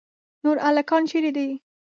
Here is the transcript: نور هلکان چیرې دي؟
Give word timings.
نور 0.43 0.57
هلکان 0.65 1.01
چیرې 1.09 1.31
دي؟ 1.37 1.47